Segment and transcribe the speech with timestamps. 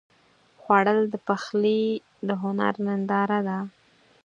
[0.61, 1.83] خوړل د پخلي
[2.27, 3.59] د هنر ننداره ده